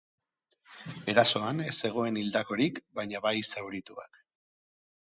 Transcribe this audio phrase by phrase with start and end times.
[1.13, 4.23] Erasoan ez zegoen hildakorik baina bai zaurituak.